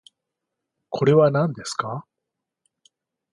[0.89, 2.07] これはなんですか？